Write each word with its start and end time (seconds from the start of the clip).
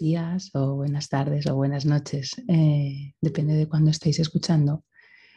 días 0.00 0.50
o 0.54 0.74
buenas 0.74 1.08
tardes 1.08 1.46
o 1.46 1.54
buenas 1.54 1.84
noches, 1.84 2.42
eh, 2.48 3.12
depende 3.20 3.54
de 3.54 3.68
cuándo 3.68 3.90
estéis 3.90 4.18
escuchando 4.18 4.84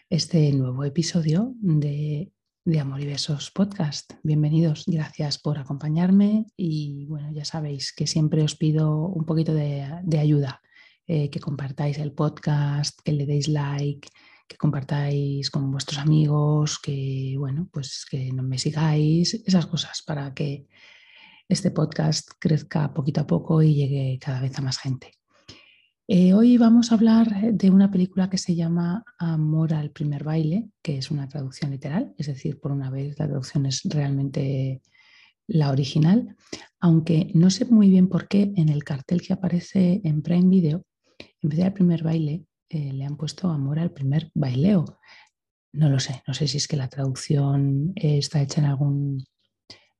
este 0.09 0.51
nuevo 0.53 0.85
episodio 0.85 1.53
de, 1.59 2.31
Amor 2.79 3.01
y 3.01 3.05
Besos 3.05 3.51
Podcast. 3.51 4.13
Bienvenidos, 4.23 4.85
gracias 4.87 5.37
por 5.37 5.59
acompañarme 5.59 6.45
y 6.55 7.05
bueno, 7.07 7.29
ya 7.33 7.43
sabéis 7.43 7.93
que 7.93 8.07
siempre 8.07 8.41
os 8.41 8.55
pido 8.55 9.07
un 9.07 9.25
poquito 9.25 9.53
de, 9.53 10.17
ayuda, 10.17 10.61
eh, 11.07 11.29
que 11.29 11.41
compartáis 11.41 11.97
el 11.97 12.13
podcast, 12.13 12.97
que 13.03 13.11
le 13.11 13.25
deis 13.25 13.49
like, 13.49 14.07
que 14.47 14.55
compartáis 14.55 15.51
con 15.51 15.69
vuestros 15.71 15.99
amigos, 15.99 16.79
que 16.79 17.35
bueno, 17.37 17.67
pues 17.71 18.05
que 18.09 18.31
no 18.31 18.43
me 18.43 18.57
sigáis, 18.57 19.33
esas 19.45 19.65
cosas 19.65 20.01
para 20.05 20.33
que 20.33 20.67
este 21.47 21.71
podcast 21.71 22.29
crezca 22.39 22.93
poquito 22.93 23.21
a 23.21 23.27
poco 23.27 23.61
y 23.61 23.75
llegue 23.75 24.19
cada 24.19 24.41
vez 24.41 24.57
a 24.57 24.61
más 24.61 24.77
gente. 24.77 25.11
Eh, 26.07 26.33
hoy 26.33 26.57
vamos 26.57 26.91
a 26.91 26.95
hablar 26.95 27.53
de 27.53 27.69
una 27.69 27.89
película 27.89 28.29
que 28.29 28.37
se 28.37 28.55
llama 28.55 29.05
Amor 29.17 29.73
al 29.73 29.91
primer 29.91 30.23
baile, 30.23 30.69
que 30.81 30.97
es 30.97 31.11
una 31.11 31.29
traducción 31.29 31.71
literal, 31.71 32.13
es 32.17 32.27
decir, 32.27 32.59
por 32.59 32.73
una 32.73 32.89
vez 32.89 33.17
la 33.19 33.27
traducción 33.27 33.65
es 33.65 33.81
realmente 33.85 34.81
la 35.47 35.71
original, 35.71 36.35
aunque 36.81 37.31
no 37.33 37.49
sé 37.49 37.65
muy 37.65 37.89
bien 37.89 38.09
por 38.09 38.27
qué 38.27 38.51
en 38.57 38.67
el 38.67 38.83
cartel 38.83 39.21
que 39.21 39.33
aparece 39.33 40.01
en 40.03 40.21
Prime 40.21 40.49
Video, 40.49 40.83
en 41.41 41.49
vez 41.49 41.59
de 41.59 41.71
primer 41.71 42.03
baile, 42.03 42.45
eh, 42.69 42.91
le 42.91 43.05
han 43.05 43.15
puesto 43.15 43.49
Amor 43.49 43.79
al 43.79 43.91
primer 43.91 44.29
baileo. 44.33 44.99
No 45.71 45.89
lo 45.89 45.99
sé, 45.99 46.21
no 46.27 46.33
sé 46.33 46.47
si 46.47 46.57
es 46.57 46.67
que 46.67 46.77
la 46.77 46.89
traducción 46.89 47.93
está 47.95 48.41
hecha 48.41 48.59
en 48.59 48.67
algún 48.67 49.25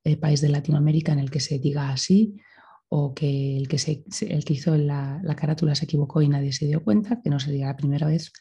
el 0.04 0.18
país 0.18 0.40
de 0.40 0.50
Latinoamérica 0.50 1.12
en 1.12 1.18
el 1.18 1.30
que 1.30 1.40
se 1.40 1.58
diga 1.58 1.90
así 1.90 2.36
o 2.88 3.14
que 3.14 3.56
el 3.56 3.66
que, 3.66 3.78
se, 3.78 4.04
el 4.28 4.44
que 4.44 4.52
hizo 4.52 4.76
la, 4.76 5.20
carátula 5.36 5.74
se 5.74 5.86
equivocó 5.86 6.22
y 6.22 6.28
nadie 6.28 6.52
se 6.52 6.66
dio 6.66 6.84
cuenta, 6.84 7.20
que 7.22 7.30
no 7.30 7.40
se 7.40 7.50
diga 7.50 7.66
la 7.66 7.76
primera 7.76 8.06
vez. 8.06 8.32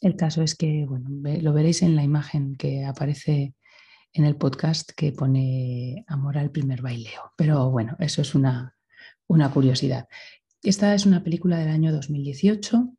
El 0.00 0.16
caso 0.16 0.42
es 0.42 0.54
que, 0.54 0.84
bueno, 0.86 1.08
lo 1.40 1.52
veréis 1.52 1.82
en 1.82 1.96
la 1.96 2.04
imagen 2.04 2.56
que 2.56 2.84
aparece 2.84 3.54
en 4.12 4.24
el 4.24 4.36
podcast 4.36 4.92
que 4.94 5.12
pone 5.12 6.04
Amor 6.06 6.38
al 6.38 6.50
primer 6.50 6.82
baileo. 6.82 7.32
Pero 7.36 7.70
bueno, 7.70 7.96
eso 7.98 8.20
es 8.22 8.34
una, 8.34 8.76
una 9.26 9.50
curiosidad. 9.50 10.06
Esta 10.62 10.94
es 10.94 11.06
una 11.06 11.24
película 11.24 11.58
del 11.58 11.70
año 11.70 11.92
2018, 11.92 12.94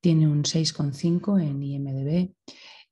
tiene 0.00 0.26
un 0.26 0.42
6,5 0.42 1.40
en 1.40 1.62
IMDB, 1.62 2.34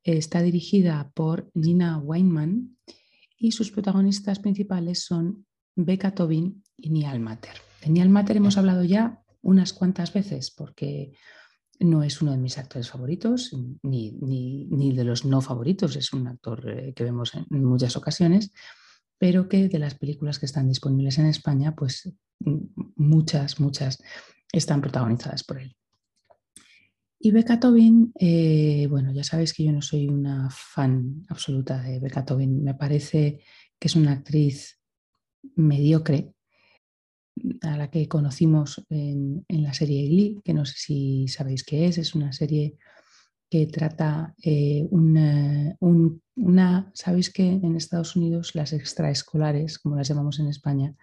está 0.03 0.43
dirigida 0.43 1.11
por 1.15 1.51
Nina 1.55 1.99
Weinman 1.99 2.77
y 3.45 3.53
sus 3.53 3.71
protagonistas 3.71 4.39
principales 4.39 5.05
son 5.05 5.45
Becca 5.77 6.15
Tobin 6.15 6.65
y 6.79 6.89
Niall 6.89 7.21
Matter. 7.21 7.53
De 7.83 7.91
Niall 7.91 8.09
Matter 8.09 8.39
hemos 8.39 8.57
hablado 8.57 8.85
ya 8.85 9.23
unas 9.43 9.75
cuantas 9.75 10.15
veces 10.15 10.51
porque 10.51 11.13
no 11.79 12.03
es 12.03 12.23
uno 12.23 12.31
de 12.31 12.39
mis 12.39 12.57
actores 12.57 12.89
favoritos 12.89 13.55
ni, 13.83 14.13
ni, 14.13 14.95
de 14.95 15.05
los 15.05 15.27
no 15.27 15.43
favoritos, 15.43 15.95
es 15.95 16.15
un 16.15 16.27
actor 16.27 16.71
eh, 16.71 16.95
que 16.95 17.05
vemos 17.05 17.35
en 17.35 17.63
muchas 17.63 17.99
ocasiones, 17.99 18.51
pero 19.19 19.47
que 19.47 19.69
de 19.69 19.79
las 19.79 19.95
películas 19.95 20.39
que 20.39 20.47
están 20.47 20.67
disponibles 20.67 21.19
en 21.19 21.27
España, 21.27 21.75
pues 21.77 22.15
muchas, 22.97 23.61
muchas 23.61 24.03
están 24.53 24.81
protagonizadas 24.81 25.45
por 25.45 25.61
él. 25.61 25.77
Y 27.25 27.31
Becca 27.31 27.59
Tobin, 27.59 28.13
eh, 28.21 28.87
bueno, 28.91 29.11
ya 29.11 29.25
sabéis 29.25 29.55
que 29.55 29.65
yo 29.65 29.73
no 29.73 29.81
soy 29.81 30.09
una 30.09 30.51
fan 30.51 31.25
absoluta 31.31 31.81
de 31.81 31.99
Becca 31.99 32.23
Tobin. 32.23 32.63
Me 32.63 32.75
parece 32.75 33.41
que 33.79 33.89
es 33.89 33.97
una 33.97 34.13
actriz 34.13 34.79
mediocre 35.57 36.35
a 37.63 37.79
la 37.79 37.91
que 37.91 38.09
conocimos 38.09 38.85
en, 38.91 39.43
la 39.49 39.73
serie 39.73 40.07
Glee, 40.07 40.43
que 40.45 40.53
no 40.53 40.67
sé 40.67 40.75
si 40.77 41.27
sabéis 41.29 41.65
qué 41.65 41.87
es. 41.87 41.97
Es 41.97 42.15
una 42.15 42.31
serie 42.35 42.77
que 43.49 43.69
trata 43.69 44.35
eh, 44.43 44.87
una, 44.91 45.79
sabéis 46.93 47.33
que 47.33 47.49
en 47.49 47.75
Estados 47.75 48.17
Unidos 48.17 48.55
las 48.55 48.75
extraescolares, 48.75 49.79
como 49.79 49.97
las 49.97 50.09
llamamos 50.09 50.41
en 50.41 50.49
España, 50.49 50.95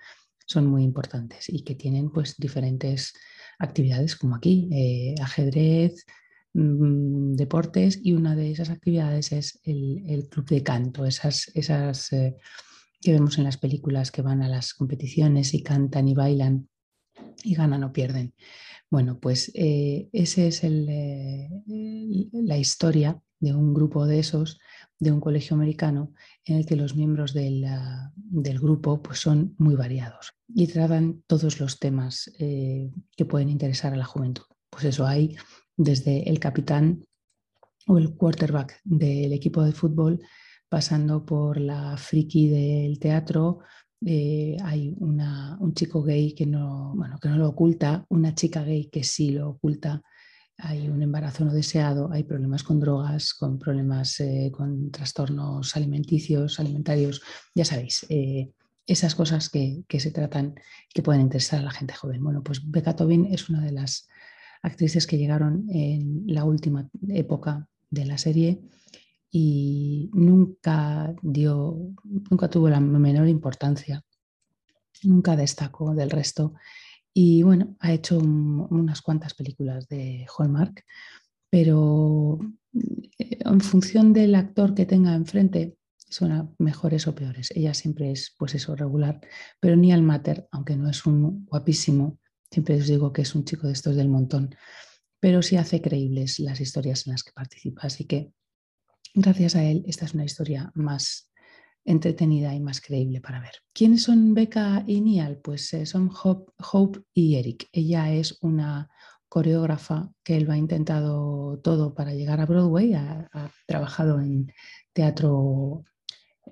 son 0.45 0.67
muy 0.67 0.83
importantes 0.83 1.49
y 1.49 1.63
que 1.63 1.73
tienen 1.73 2.11
pues 2.11 2.37
diferentes 2.37 3.13
actividades 3.61 4.15
como 4.15 4.35
aquí, 4.35 4.67
eh, 4.71 5.15
ajedrez, 5.21 6.05
mm, 6.53 7.33
deportes 7.35 7.99
y 8.03 8.13
una 8.13 8.35
de 8.35 8.51
esas 8.51 8.69
actividades 8.69 9.31
es 9.31 9.59
el, 9.63 10.27
club 10.29 10.47
de 10.47 10.63
canto, 10.63 11.05
esas, 11.05 11.51
esas 11.53 12.11
eh, 12.11 12.35
que 12.99 13.13
vemos 13.13 13.37
en 13.37 13.45
las 13.45 13.57
películas 13.57 14.11
que 14.11 14.21
van 14.21 14.41
a 14.41 14.49
las 14.49 14.73
competiciones 14.73 15.53
y 15.53 15.63
cantan 15.63 16.07
y 16.07 16.13
bailan 16.13 16.67
y 17.43 17.55
ganan 17.55 17.83
o 17.83 17.93
pierden. 17.93 18.33
Bueno, 18.89 19.19
pues 19.19 19.51
eh, 19.55 20.09
esa 20.11 20.41
es 20.43 20.63
la 20.63 22.57
historia 22.57 23.21
de 23.39 23.53
un 23.53 23.73
grupo 23.73 24.05
de 24.05 24.19
esos 24.19 24.59
de 25.01 25.11
un 25.11 25.19
colegio 25.19 25.55
americano 25.55 26.13
en 26.45 26.57
el 26.57 26.65
que 26.67 26.75
los 26.75 26.95
miembros 26.95 27.33
del, 27.33 27.65
grupo 28.59 29.01
pues, 29.01 29.19
son 29.19 29.55
muy 29.57 29.75
variados 29.75 30.33
y 30.47 30.67
tratan 30.67 31.23
todos 31.25 31.59
los 31.59 31.79
temas 31.79 32.31
eh, 32.37 32.91
que 33.17 33.25
pueden 33.25 33.49
interesar 33.49 33.93
a 33.93 33.97
la 33.97 34.05
juventud. 34.05 34.43
Pues 34.69 34.85
eso 34.85 35.07
hay 35.07 35.35
desde 35.75 36.29
el 36.29 36.39
capitán 36.39 37.03
o 37.87 37.97
el 37.97 38.13
quarterback 38.13 38.79
del 38.83 39.33
equipo 39.33 39.63
de 39.63 39.71
fútbol, 39.71 40.19
pasando 40.69 41.25
por 41.25 41.59
la 41.59 41.97
friki 41.97 42.47
del 42.47 42.99
teatro, 42.99 43.61
eh, 44.05 44.55
hay 44.63 44.93
un 44.99 45.73
chico 45.73 46.03
gay 46.03 46.33
que 46.33 46.45
no, 46.45 46.93
bueno, 46.95 47.17
que 47.19 47.27
no 47.27 47.37
lo 47.37 47.49
oculta, 47.49 48.05
una 48.09 48.35
chica 48.35 48.63
gay 48.63 48.87
que 48.89 49.03
sí 49.03 49.31
lo 49.31 49.49
oculta, 49.49 50.03
hay 50.61 50.87
un 50.87 51.01
embarazo 51.01 51.43
no 51.43 51.53
deseado, 51.53 52.11
hay 52.11 52.23
problemas 52.23 52.63
con 52.63 52.79
drogas, 52.79 53.33
con 53.33 53.57
problemas 53.57 54.19
eh, 54.19 54.51
con 54.53 54.91
trastornos 54.91 55.75
alimenticios, 55.75 56.59
alimentarios, 56.59 57.21
ya 57.55 57.65
sabéis, 57.65 58.05
eh, 58.09 58.51
esas 58.85 59.15
cosas 59.15 59.49
que, 59.49 59.83
se 59.99 60.11
tratan, 60.11 60.55
que 60.93 61.01
pueden 61.01 61.21
interesar 61.21 61.59
a 61.59 61.63
la 61.63 61.71
gente 61.71 61.93
joven. 61.93 62.23
Bueno, 62.23 62.43
pues 62.43 62.69
Becca 62.69 62.95
Tobin 62.95 63.25
es 63.31 63.49
una 63.49 63.61
de 63.61 63.71
las 63.71 64.07
actrices 64.61 65.07
que 65.07 65.17
llegaron 65.17 65.65
en 65.69 66.23
la 66.27 66.43
última 66.43 66.89
época 67.09 67.67
de 67.89 68.05
la 68.05 68.17
serie 68.17 68.61
y 69.31 70.09
nunca 70.13 71.13
dio, 71.21 71.77
nunca 72.29 72.49
tuvo 72.49 72.69
la 72.69 72.79
menor 72.79 73.27
importancia, 73.27 74.03
nunca 75.03 75.35
destacó 75.35 75.95
del 75.95 76.09
resto 76.09 76.53
y 77.13 77.43
bueno, 77.43 77.75
ha 77.79 77.91
hecho 77.91 78.17
unas 78.17 79.01
cuantas 79.01 79.33
películas 79.33 79.87
de 79.87 80.25
Hallmark, 80.37 80.85
pero 81.49 82.39
eh, 83.17 83.37
en 83.39 83.61
función 83.61 84.13
del 84.13 84.35
actor 84.35 84.73
que 84.73 84.85
tenga 84.85 85.13
enfrente, 85.13 85.75
son 86.11 86.55
mejores 86.57 87.07
o 87.07 87.15
peores. 87.15 87.51
Ella 87.55 87.73
siempre 87.73 88.11
es, 88.11 88.35
pues 88.37 88.55
eso, 88.55 88.75
regular. 88.75 89.21
Pero 89.59 89.75
ni 89.77 89.91
al 89.93 90.03
Mater, 90.03 90.47
aunque 90.51 90.75
no 90.75 90.89
es 90.89 91.05
un 91.05 91.45
guapísimo, 91.45 92.19
siempre 92.49 92.75
os 92.75 92.87
digo 92.87 93.13
que 93.13 93.21
es 93.21 93.33
un 93.33 93.45
chico 93.45 93.67
de 93.67 93.73
estos 93.73 93.95
del 93.95 94.09
montón, 94.09 94.53
pero 95.19 95.41
sí 95.41 95.55
hace 95.55 95.81
creíbles 95.81 96.39
las 96.39 96.59
historias 96.59 97.07
en 97.07 97.13
las 97.13 97.23
que 97.23 97.31
participa. 97.31 97.83
Así 97.83 98.05
que 98.05 98.33
gracias 99.13 99.55
a 99.55 99.63
él, 99.63 99.83
esta 99.87 100.05
es 100.05 100.13
una 100.13 100.25
historia 100.25 100.71
más 100.75 101.30
entretenida 101.85 102.53
y 102.53 102.59
más 102.59 102.81
creíble 102.81 103.21
para 103.21 103.39
ver. 103.39 103.53
¿Quiénes 103.73 104.03
son 104.03 104.33
Becca 104.33 104.83
y 104.87 105.01
Nial? 105.01 105.39
Pues 105.41 105.73
eh, 105.73 105.85
son 105.85 106.11
Hope, 106.13 107.01
y 107.13 107.35
Eric. 107.35 107.67
Ella 107.71 108.11
es 108.11 108.37
una 108.41 108.89
coreógrafa 109.27 110.11
que 110.23 110.35
él 110.37 110.49
va 110.49 110.57
intentado 110.57 111.59
todo 111.59 111.95
para 111.95 112.13
llegar 112.13 112.41
a 112.41 112.45
Broadway, 112.45 112.93
ha, 112.93 113.29
trabajado 113.65 114.19
en 114.19 114.51
teatro, 114.93 115.85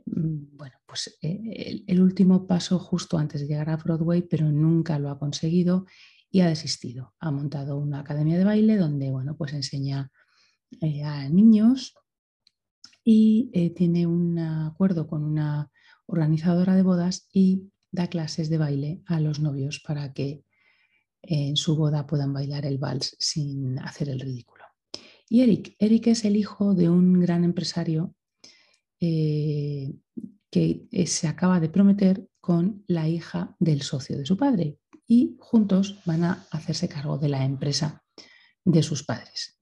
mm, 0.06 0.57
bueno, 0.57 0.77
pues 0.86 1.18
eh, 1.21 1.83
el, 1.86 2.01
último 2.01 2.48
paso 2.48 2.80
justo 2.80 3.18
antes 3.18 3.42
de 3.42 3.48
llegar 3.48 3.69
a 3.69 3.77
Broadway, 3.77 4.21
pero 4.21 4.50
nunca 4.50 4.98
lo 4.98 5.09
ha 5.09 5.19
conseguido 5.19 5.86
y 6.31 6.39
ha 6.42 6.48
desistido. 6.48 7.13
Ha 7.19 7.31
montado 7.31 7.77
una 7.77 8.00
academia 8.00 8.38
de 8.38 8.45
baile 8.45 8.77
donde, 8.77 9.12
bueno, 9.12 9.36
pues 9.36 9.54
enseña 9.54 10.09
eh, 10.81 11.04
a 11.04 11.27
niños 11.27 11.95
y 13.11 13.50
eh, 13.53 13.71
tiene 13.71 14.06
un 14.06 14.38
acuerdo 14.38 15.07
con 15.07 15.23
una 15.23 15.71
organizadora 16.06 16.75
de 16.75 16.83
bodas 16.83 17.27
y 17.33 17.63
da 17.89 18.06
clases 18.06 18.51
de 18.51 18.59
baile 18.59 19.01
a 19.07 19.19
los 19.19 19.39
novios 19.39 19.79
para 19.79 20.13
que 20.13 20.44
en 21.23 21.57
su 21.57 21.75
boda 21.75 22.06
puedan 22.06 22.33
bailar 22.33 22.67
el 22.67 22.77
vals 22.77 23.15
sin 23.17 23.79
hacer 23.79 24.09
el 24.09 24.19
ridículo. 24.19 24.63
Y 25.27 25.41
Eric, 25.41 25.75
Eric 25.79 26.06
es 26.06 26.23
el 26.23 26.35
hijo 26.35 26.75
de 26.75 26.88
un 26.88 27.19
gran 27.19 27.44
empresario 27.44 28.13
eh, 29.00 29.91
que 30.51 30.88
eh, 30.91 31.07
se 31.07 31.27
acaba 31.27 31.59
de 31.59 31.69
prometer 31.69 32.29
con 32.39 32.83
la 32.85 33.09
hija 33.09 33.56
del 33.57 33.81
socio 33.81 34.19
de 34.19 34.25
su 34.27 34.38
padre 34.38 34.77
y 35.07 35.35
juntos 35.39 35.97
van 36.06 36.25
a 36.25 36.45
hacerse 36.51 36.88
cargo 36.88 37.17
de 37.17 37.29
la 37.29 37.44
empresa 37.44 38.03
de 38.63 38.83
sus 38.83 39.03
padres. 39.03 39.57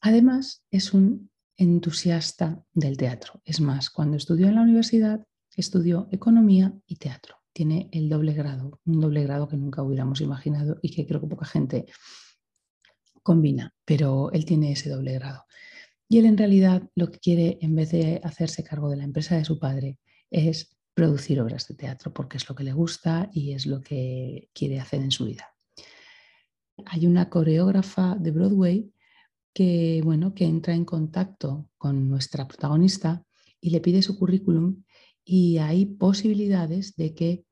Además, 0.00 0.64
es 0.70 0.94
un 0.94 1.28
entusiasta 1.56 2.62
del 2.74 2.96
teatro. 2.96 3.40
Es 3.44 3.60
más, 3.60 3.90
cuando 3.90 4.16
estudió 4.16 4.48
en 4.48 4.56
la 4.56 4.62
universidad, 4.62 5.26
estudió 5.56 6.08
economía 6.10 6.74
y 6.86 6.96
teatro. 6.96 7.36
tiene 7.52 7.88
el 7.90 8.10
doble 8.10 8.34
grado, 8.34 8.80
un 8.84 9.00
doble 9.00 9.22
grado 9.22 9.48
que 9.48 9.56
nunca 9.56 9.82
hubiéramos 9.82 10.20
imaginado 10.20 10.78
y 10.82 10.94
que 10.94 11.06
creo 11.06 11.22
que 11.22 11.26
poca 11.26 11.46
gente 11.46 11.86
combina, 13.22 13.74
pero 13.86 14.30
él 14.32 14.44
tiene 14.44 14.72
ese 14.72 14.90
doble 14.90 15.14
grado. 15.14 15.46
Y 16.06 16.18
él 16.18 16.26
en 16.26 16.36
realidad 16.36 16.82
lo 16.94 17.10
que 17.10 17.18
quiere, 17.18 17.58
en 17.62 17.74
vez 17.74 17.92
de 17.92 18.20
hacerse 18.22 18.62
cargo 18.62 18.90
de 18.90 18.98
la 18.98 19.04
empresa 19.04 19.36
de 19.36 19.46
su 19.46 19.58
padre, 19.58 19.98
es 20.30 20.76
producir 20.92 21.40
obras 21.40 21.66
de 21.66 21.74
teatro, 21.74 22.12
porque 22.12 22.36
es 22.36 22.48
lo 22.48 22.54
que 22.54 22.64
le 22.64 22.72
gusta 22.72 23.30
y 23.32 23.52
es 23.52 23.66
lo 23.66 23.82
que 23.82 24.50
quiere 24.52 24.78
hacer 24.78 25.00
en 25.00 25.10
su 25.10 25.24
vida. 25.24 25.54
Hay 26.84 27.06
una 27.06 27.28
coreógrafa 27.28 28.16
de 28.16 28.30
Broadway 28.30 28.92
que, 29.56 30.02
bueno, 30.04 30.34
que 30.34 30.44
entra 30.44 30.74
en 30.74 30.84
contacto 30.84 31.70
con 31.78 32.10
nuestra 32.10 32.46
protagonista 32.46 33.24
y 33.58 33.70
le 33.70 33.80
pide 33.80 34.02
su 34.02 34.18
currículum 34.18 34.82
y 35.24 35.56
hay 35.56 35.86
posibilidades 35.86 36.94
de 36.96 37.14
que 37.14 37.46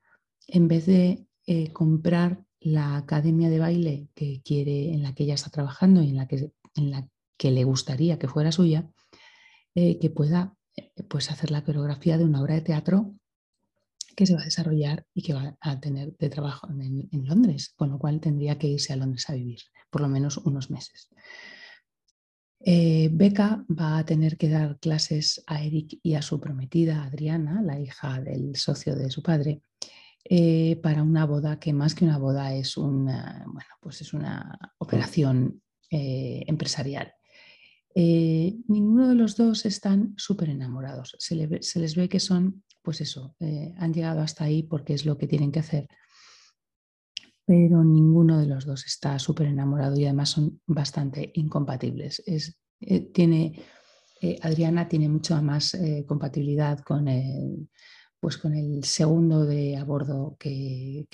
en 0.46 0.68
vez 0.68 0.84
de 0.84 1.26
eh, 1.46 1.72
comprar 1.72 2.44
la 2.60 2.98
academia 2.98 3.48
de 3.48 3.58
baile 3.58 4.08
que 4.14 4.42
quiere, 4.44 4.92
en 4.92 5.02
la 5.02 5.14
que 5.14 5.24
ella 5.24 5.32
está 5.32 5.48
trabajando 5.48 6.02
y 6.02 6.10
en 6.10 6.16
la 6.16 6.28
que, 6.28 6.52
en 6.74 6.90
la 6.90 7.08
que 7.38 7.50
le 7.50 7.64
gustaría 7.64 8.18
que 8.18 8.28
fuera 8.28 8.52
suya, 8.52 8.86
eh, 9.74 9.98
que 9.98 10.10
pueda 10.10 10.54
eh, 10.76 10.92
pues 11.08 11.30
hacer 11.30 11.50
la 11.50 11.64
coreografía 11.64 12.18
de 12.18 12.24
una 12.24 12.42
obra 12.42 12.54
de 12.54 12.60
teatro 12.60 13.14
que 14.14 14.26
se 14.26 14.34
va 14.34 14.42
a 14.42 14.44
desarrollar 14.44 15.06
y 15.14 15.22
que 15.22 15.32
va 15.32 15.56
a 15.58 15.80
tener 15.80 16.14
de 16.18 16.28
trabajo 16.28 16.68
en, 16.68 17.08
en, 17.10 17.26
Londres, 17.26 17.72
con 17.74 17.88
lo 17.88 17.98
cual 17.98 18.20
tendría 18.20 18.58
que 18.58 18.68
irse 18.68 18.92
a 18.92 18.96
Londres 18.96 19.30
a 19.30 19.32
vivir 19.32 19.60
por 19.88 20.02
lo 20.02 20.08
menos 20.08 20.36
unos 20.36 20.70
meses. 20.70 21.08
Eh, 22.60 23.10
Beca 23.12 23.64
va 23.68 23.98
a 23.98 24.04
tener 24.04 24.36
que 24.36 24.48
dar 24.48 24.78
clases 24.78 25.42
a 25.46 25.62
Eric 25.62 25.98
y 26.02 26.14
a 26.14 26.22
su 26.22 26.40
prometida 26.40 27.04
Adriana, 27.04 27.62
la 27.62 27.78
hija 27.78 28.20
del 28.20 28.56
socio 28.56 28.96
de 28.96 29.10
su 29.10 29.22
padre, 29.22 29.62
eh, 30.24 30.76
para 30.82 31.02
una 31.02 31.26
boda 31.26 31.60
que 31.60 31.72
más 31.72 31.94
que 31.94 32.04
una 32.04 32.18
boda 32.18 32.54
es 32.54 32.76
una, 32.76 33.44
bueno, 33.46 33.70
pues 33.80 34.00
es 34.00 34.14
una 34.14 34.58
operación 34.78 35.62
eh, 35.90 36.42
empresarial. 36.46 37.12
ninguno 37.94 39.08
de 39.08 39.14
los 39.14 39.36
dos 39.36 39.66
están 39.66 40.14
súper 40.16 40.48
enamorados. 40.48 41.14
Se, 41.18 41.36
les 41.36 41.96
ve 41.96 42.08
que 42.08 42.20
son, 42.20 42.64
pues 42.82 43.00
eso, 43.00 43.36
han 43.76 43.92
llegado 43.92 44.20
hasta 44.20 44.44
ahí 44.44 44.62
porque 44.62 44.94
es 44.94 45.04
lo 45.04 45.16
que 45.18 45.26
tienen 45.26 45.52
que 45.52 45.60
hacer. 45.60 45.88
Pero 47.46 47.84
ninguno 47.84 48.38
de 48.38 48.46
los 48.46 48.64
dos 48.64 48.86
está 48.86 49.18
súper 49.18 49.48
enamorado 49.48 49.98
y 49.98 50.04
además 50.04 50.30
son 50.30 50.60
bastante 50.66 51.30
incompatibles. 51.34 52.22
Es, 52.24 52.58
tiene, 53.12 53.62
Adriana 54.40 54.88
tiene 54.88 55.08
mucha 55.08 55.42
más 55.42 55.76
compatibilidad 56.06 56.78
con 56.80 57.08
el, 57.08 57.68
pues 58.24 58.38
con 58.38 58.54
el 58.54 58.82
segundo 58.84 59.44
de 59.44 59.76
a 59.76 59.84
bordo 59.84 60.38
que, 60.38 61.06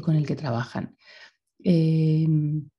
con 0.00 0.16
el 0.16 0.26
que 0.26 0.34
trabajan. 0.34 0.96
Em, 1.62 2.70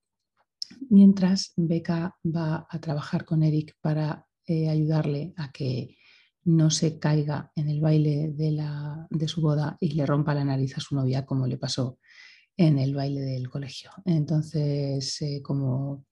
mientras 0.90 1.54
Beca 1.56 2.16
va 2.26 2.66
a 2.68 2.80
trabajar 2.80 3.26
con 3.26 3.44
Eric 3.44 3.76
para 3.80 4.26
eh, 4.48 4.70
ayudarle 4.70 5.36
a 5.38 5.52
que 5.52 5.98
no 6.46 6.72
se 6.72 6.98
caiga 6.98 7.52
en 7.56 7.70
el 7.70 7.80
baile 7.80 8.32
de, 8.34 8.54
la, 8.54 9.06
de, 9.12 9.28
su 9.28 9.40
boda 9.42 9.78
y 9.80 9.92
le 9.92 10.08
rompa 10.08 10.34
la 10.34 10.44
nariz 10.44 10.76
a 10.78 10.82
su 10.82 10.96
novia 10.96 11.24
como 11.24 11.46
le 11.46 11.58
pasó 11.58 12.00
en 12.58 12.80
el 12.80 12.96
baile 12.96 13.22
del 13.22 13.50
colegio. 13.50 13.92
Entonces, 14.06 15.22
eh, 15.22 15.42
como 15.44 16.06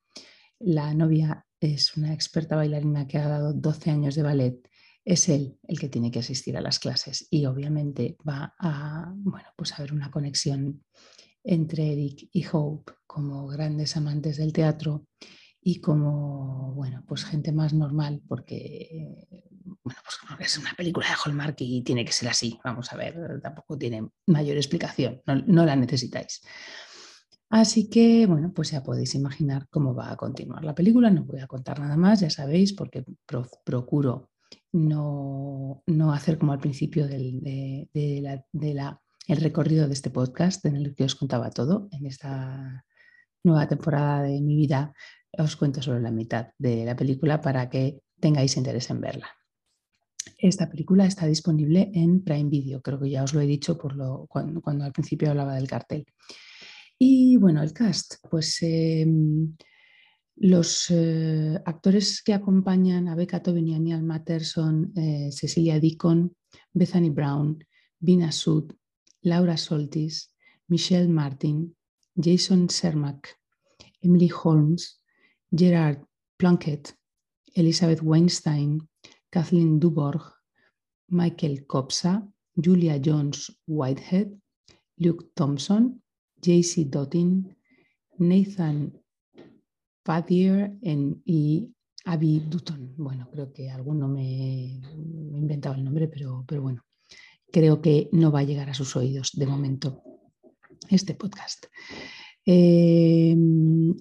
la 0.60 0.94
novia 0.94 1.46
es 1.60 1.96
una 1.96 2.14
experta 2.14 2.56
bailarina 2.56 3.08
que 3.08 3.18
ha 3.18 3.28
dado 3.28 3.54
12 3.54 3.92
años 3.92 4.16
de 4.16 4.24
ballet 4.24 4.72
es 5.04 5.30
él 5.30 5.58
el 5.68 5.80
que 5.80 5.90
tiene 5.90 6.12
que 6.12 6.20
asistir 6.20 6.58
a 6.58 6.62
las 6.62 6.80
clases 6.80 7.28
y 7.30 7.46
obviamente 7.46 8.18
va 8.28 8.54
a, 8.60 9.12
bueno, 9.16 9.48
pues 9.56 9.72
a 9.72 9.78
haber 9.78 9.94
una 9.94 10.12
conexión 10.12 10.84
entre 11.44 11.92
Eric 11.92 12.30
y 12.32 12.46
Hope 12.52 12.94
como 13.08 13.48
grandes 13.48 13.98
amantes 13.98 14.38
del 14.38 14.54
teatro 14.54 15.08
y 15.62 15.80
como, 15.80 16.74
bueno, 16.74 17.04
pues 17.08 17.24
gente 17.24 17.52
más 17.52 17.74
normal 17.74 18.22
porque, 18.28 19.28
bueno, 19.84 20.00
pues 20.04 20.52
es 20.52 20.58
una 20.58 20.74
película 20.74 21.08
de 21.08 21.14
Hallmark 21.24 21.56
y 21.60 21.84
tiene 21.84 22.04
que 22.04 22.12
ser 22.12 22.30
así, 22.30 22.60
vamos 22.64 22.92
a 22.92 22.98
ver, 22.98 23.40
tampoco 23.42 23.78
tiene 23.78 24.10
mayor 24.26 24.58
explicación, 24.58 25.22
no, 25.26 25.66
la 25.66 25.76
necesitáis. 25.76 26.42
Así 27.50 27.90
que, 27.90 28.26
bueno, 28.28 28.54
pues 28.54 28.72
ya 28.72 28.82
podéis 28.82 29.14
imaginar 29.14 29.68
cómo 29.70 29.94
va 29.94 30.12
a 30.12 30.16
continuar 30.16 30.64
la 30.64 30.74
película. 30.74 31.10
No 31.10 31.26
voy 31.26 31.42
a 31.42 31.48
contar 31.48 31.82
nada 31.82 31.98
más, 31.98 32.22
ya 32.22 32.30
sabéis, 32.30 32.72
porque 32.72 33.04
procuro 33.66 34.30
no, 34.72 35.84
hacer 36.14 36.38
como 36.38 36.54
al 36.54 36.62
principio 36.62 37.10
del 37.10 37.42
de, 37.42 37.90
el 39.28 39.38
recorrido 39.38 39.88
de 39.88 39.94
este 39.94 40.12
podcast 40.12 40.66
en 40.66 40.78
el 40.78 40.96
que 40.96 41.04
os 41.04 41.16
contaba 41.16 41.52
todo. 41.52 41.90
En 41.92 42.06
esta 42.06 42.86
nueva 43.44 43.68
temporada 43.68 44.24
de 44.24 44.42
mi 44.42 44.56
vida 44.56 44.94
os 45.38 45.56
cuento 45.56 45.82
solo 45.82 46.00
la 46.00 46.12
mitad 46.12 46.50
de 46.58 46.86
la 46.86 46.96
película 46.96 47.42
para 47.42 47.70
que 47.70 48.02
tengáis 48.20 48.58
interés 48.58 48.90
en 48.90 49.02
verla. 49.02 49.28
Esta 50.38 50.70
película 50.70 51.06
está 51.06 51.26
disponible 51.26 51.92
en 51.94 52.24
Prime 52.24 52.50
Video, 52.50 52.82
creo 52.82 53.00
que 53.00 53.10
ya 53.10 53.24
os 53.24 53.34
lo 53.34 53.42
he 53.42 53.48
dicho 53.48 53.78
por 53.78 53.96
lo, 53.96 54.28
cuando, 54.28 54.84
al 54.84 54.92
principio 54.92 55.30
hablaba 55.30 55.56
del 55.56 55.68
cartel. 55.68 56.06
Y 56.98 57.38
bueno, 57.38 57.64
el 57.64 57.74
cast, 57.74 58.16
pues 58.30 58.58
em, 58.62 59.56
los 60.36 60.88
eh, 60.90 61.60
actores 61.66 62.22
que 62.22 62.34
acompañan 62.34 63.08
a 63.08 63.16
Becca 63.16 63.42
Tobin 63.42 63.68
y 63.68 63.80
Neil 63.80 64.04
Matter 64.04 64.44
son 64.44 64.92
eh, 64.96 65.30
Cecilia 65.32 65.80
Deacon, 65.80 66.36
Bethany 66.74 67.10
Brown, 67.10 67.64
Vina 68.00 68.32
Sud, 68.32 68.74
Laura 69.22 69.58
Soltis, 69.58 70.36
Michelle 70.68 71.08
Martin, 71.08 71.76
Jason 72.16 72.68
Sermack, 72.68 73.38
Emily 74.04 74.28
Holmes, 74.28 75.00
Gerard 75.54 76.04
Plunkett, 76.38 76.94
Elizabeth 77.56 78.02
Weinstein, 78.02 78.88
Kathleen 79.32 79.80
Duborg, 79.80 80.22
Michael 81.10 81.66
Kopsa, 81.68 82.28
Julia 82.56 83.00
Jones 83.00 83.52
Whitehead, 83.68 84.32
Luke 84.98 85.32
Thompson, 85.36 86.02
JC 86.42 86.90
Dottin, 86.90 87.56
Nathan 88.18 88.94
Fadier 90.04 90.78
y 91.26 91.70
Abby 92.06 92.40
Dutton. 92.40 92.94
Bueno, 92.98 93.30
creo 93.32 93.52
que 93.54 93.70
alguno 93.70 94.08
me, 94.08 94.24
he 94.24 95.38
inventado 95.38 95.76
el 95.76 95.84
nombre, 95.84 96.08
pero 96.08 96.46
bueno, 96.62 96.84
creo 97.52 97.82
que 97.82 98.10
no 98.12 98.32
va 98.32 98.40
a 98.40 98.44
llegar 98.44 98.70
a 98.70 98.74
sus 98.74 98.96
oídos 98.96 99.32
de 99.34 99.46
momento 99.46 100.02
este 100.90 101.14
podcast. 101.14 101.66
Em, 102.46 103.94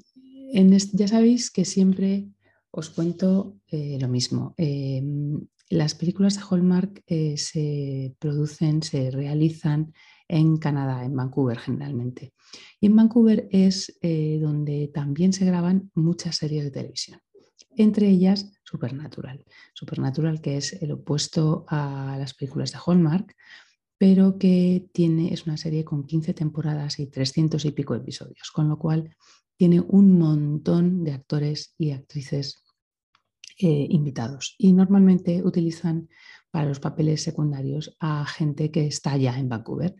ya 0.93 1.09
sabéis 1.09 1.51
que 1.51 1.65
siempre 1.65 2.29
os 2.71 2.91
cuento 2.91 3.59
eh, 3.69 3.99
lo 4.01 4.09
mismo. 4.09 4.55
Em, 4.57 5.41
las 5.69 5.95
películas 5.95 6.37
de 6.37 6.43
Hallmark 6.49 7.03
eh, 7.07 7.37
se 7.37 8.15
producen, 8.19 8.83
se 8.83 9.11
realizan 9.11 9.93
en 10.29 10.57
Canadá, 10.59 11.05
en 11.05 11.15
Vancouver 11.15 11.59
generalmente. 11.59 12.35
Y 12.81 12.87
en 12.87 12.97
Vancouver 12.97 13.49
es 13.51 13.99
eh, 14.03 14.39
donde 14.41 14.91
también 14.93 15.33
se 15.33 15.45
graban 15.45 15.91
muchas 15.95 16.37
series 16.37 16.65
de 16.65 16.71
televisión, 16.71 17.21
entre 17.77 18.09
ellas 18.09 18.53
Supernatural. 18.65 19.45
Supernatural 19.75 20.41
que 20.41 20.57
es 20.57 20.81
el 20.81 20.93
opuesto 20.93 21.65
a 21.69 22.17
las 22.19 22.35
películas 22.35 22.71
de 22.71 22.79
Hallmark, 22.85 23.35
pero 24.01 24.39
que 24.39 24.89
tiene, 24.95 25.35
es 25.35 25.45
una 25.45 25.59
serie 25.59 25.85
con 25.85 26.07
15 26.07 26.33
temporadas 26.33 26.99
y 26.99 27.09
300 27.09 27.63
y 27.67 27.71
pico 27.73 27.95
episodios, 27.95 28.51
con 28.51 28.67
lo 28.67 28.79
cual 28.79 29.15
tiene 29.59 29.83
un 29.83 30.19
montón 30.19 31.05
de 31.05 31.13
actores 31.13 31.75
y 31.77 31.91
actrices 31.91 32.65
eh, 33.59 33.87
invitados. 33.91 34.55
Y 34.57 34.73
normalmente 34.73 35.43
utilizan 35.45 36.09
para 36.51 36.67
los 36.67 36.81
papeles 36.81 37.23
secundarios 37.23 37.95
a 38.01 38.25
gente 38.25 38.71
que 38.71 38.87
está 38.87 39.19
ya 39.19 39.39
en 39.39 39.51
Vancouver, 39.51 39.95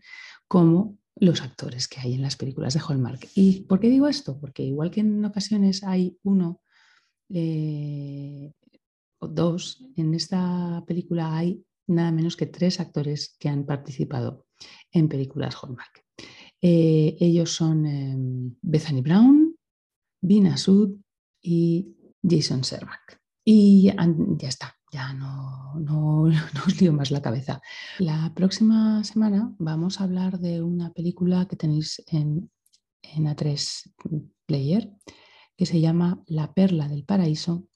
como 0.47 0.97
los 1.15 1.43
actores 1.43 1.87
que 1.87 1.99
hay 1.99 2.15
en 2.15 2.23
las 2.23 2.37
películas 2.37 2.73
de 2.73 2.79
Hallmark. 2.79 3.29
¿Y 3.35 3.65
por 3.65 3.79
qué 3.79 3.87
digo 3.87 4.07
esto? 4.07 4.39
Porque 4.39 4.63
igual 4.63 4.89
que 4.89 5.01
en 5.01 5.23
ocasiones 5.23 5.83
hay 5.83 6.17
uno 6.23 6.63
eh, 7.29 8.51
o 9.19 9.27
dos, 9.27 9.85
en 9.95 10.15
esta 10.15 10.83
película 10.87 11.37
hay 11.37 11.63
nada 11.91 12.11
menos 12.11 12.35
que 12.35 12.45
tres 12.45 12.79
actores 12.79 13.35
que 13.39 13.49
han 13.49 13.65
participado 13.65 14.45
en 14.91 15.07
películas 15.07 15.55
Hallmark. 15.61 16.05
Eh, 16.61 17.17
ellos 17.19 17.51
son 17.51 18.57
Bethany 18.61 19.01
Brown, 19.01 19.55
Vina 20.21 20.57
Sud 20.57 20.97
y 21.41 21.95
Jason 22.21 22.63
Sermack. 22.63 23.19
Y 23.43 23.91
ya 24.37 24.47
está, 24.47 24.77
ya 24.91 25.13
no, 25.13 25.73
no, 25.79 26.23
os 26.23 26.81
lío 26.81 26.93
más 26.93 27.11
la 27.11 27.21
cabeza. 27.21 27.61
La 27.97 28.31
próxima 28.35 29.03
semana 29.03 29.55
vamos 29.57 29.99
a 29.99 30.03
hablar 30.03 30.39
de 30.39 30.61
una 30.61 30.91
película 30.93 31.47
que 31.47 31.55
tenéis 31.55 32.03
en, 32.07 32.51
en 33.01 33.25
A3 33.25 33.91
Player 34.45 34.91
que 35.57 35.65
se 35.65 35.79
llama 35.79 36.23
La 36.27 36.53
Perla 36.53 36.87
del 36.87 37.03
Paraíso 37.03 37.67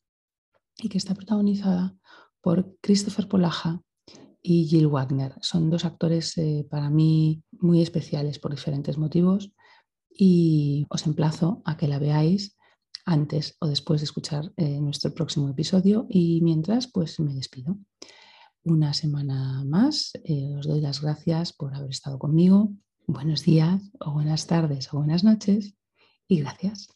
y 0.78 0.90
que 0.90 0.98
está 0.98 1.14
protagonizada 1.14 1.96
por 2.42 2.78
Christopher 2.82 3.28
Polaja 3.28 3.82
y 4.48 4.68
Jill 4.68 4.88
Wagner. 4.88 5.34
Son 5.42 5.72
dos 5.72 5.86
actores 5.86 6.38
eh, 6.38 6.68
para 6.70 6.92
mí 6.92 7.44
muy 7.52 7.82
especiales 7.82 8.38
por 8.38 8.52
diferentes 8.52 8.98
motivos 8.98 9.52
y 10.08 10.86
os 10.90 11.08
emplazo 11.08 11.64
a 11.66 11.78
que 11.78 11.88
la 11.88 11.98
veáis 11.98 12.56
antes 13.06 13.58
o 13.60 13.68
después 13.68 14.02
de 14.02 14.06
escuchar 14.06 14.54
eh, 14.58 14.80
nuestro 14.80 15.14
próximo 15.14 15.50
episodio 15.50 16.06
y 16.10 16.42
mientras 16.42 16.88
pues 16.88 17.20
me 17.20 17.34
despido. 17.34 17.78
Una 18.64 18.94
semana 18.94 19.64
más, 19.66 20.12
eh, 20.24 20.56
os 20.56 20.68
doy 20.68 20.80
las 20.80 21.02
gracias 21.02 21.52
por 21.52 21.74
haber 21.74 21.90
estado 21.90 22.20
conmigo. 22.20 22.72
Buenos 23.08 23.44
días 23.44 23.82
o 24.00 24.14
buenas 24.14 24.46
tardes 24.46 24.94
o 24.94 24.98
buenas 24.98 25.24
noches 25.24 25.75
y 26.28 26.40
gracias. 26.42 26.95